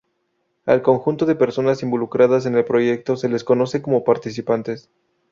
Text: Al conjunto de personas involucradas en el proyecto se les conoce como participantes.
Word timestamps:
Al 0.65 0.81
conjunto 0.81 1.27
de 1.27 1.35
personas 1.35 1.83
involucradas 1.83 2.47
en 2.47 2.55
el 2.55 2.65
proyecto 2.65 3.15
se 3.17 3.29
les 3.29 3.43
conoce 3.43 3.83
como 3.83 4.03
participantes. 4.03 4.89